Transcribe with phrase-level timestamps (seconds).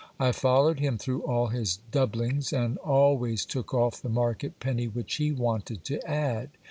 [0.19, 5.17] I followed him through all his doublings, and always took off the market penny which
[5.17, 6.49] he wanted to add.